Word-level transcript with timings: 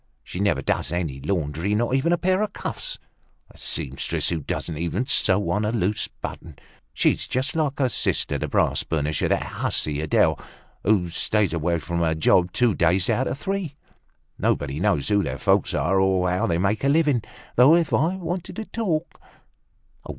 "She 0.23 0.39
never 0.39 0.63
does 0.63 0.91
any 0.91 1.19
laundry, 1.21 1.75
not 1.75 1.93
even 1.93 2.11
a 2.11 2.17
pair 2.17 2.41
of 2.41 2.53
cuffs. 2.53 2.97
A 3.51 3.57
seamstress 3.59 4.29
who 4.29 4.39
doesn't 4.41 4.79
even 4.79 5.05
sew 5.05 5.51
on 5.51 5.63
a 5.63 5.71
loose 5.71 6.07
button! 6.07 6.57
She's 6.91 7.27
just 7.27 7.55
like 7.55 7.77
her 7.77 7.87
sister, 7.87 8.39
the 8.39 8.47
brass 8.47 8.81
burnisher, 8.81 9.27
that 9.29 9.43
hussy 9.43 10.01
Adele, 10.01 10.39
who 10.83 11.09
stays 11.09 11.53
away 11.53 11.77
from 11.77 11.99
her 11.99 12.15
job 12.15 12.51
two 12.51 12.73
days 12.73 13.11
out 13.11 13.27
of 13.27 13.37
three. 13.37 13.75
Nobody 14.39 14.79
knows 14.79 15.09
who 15.09 15.21
their 15.21 15.37
folks 15.37 15.71
are 15.75 15.99
or 16.01 16.27
how 16.31 16.47
they 16.47 16.57
make 16.57 16.83
a 16.83 16.89
living. 16.89 17.21
Though, 17.55 17.75
if 17.75 17.93
I 17.93 18.15
wanted 18.15 18.55
to 18.55 18.65
talk 18.65 19.21